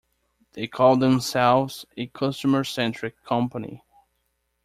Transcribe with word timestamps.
They 0.53 0.65
call 0.65 0.97
themselves 0.97 1.85
a 1.95 2.07
customer-centric 2.07 3.23
company. 3.23 3.83